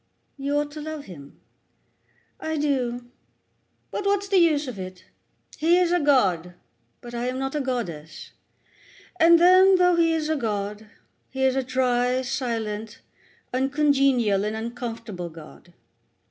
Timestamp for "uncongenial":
13.53-14.43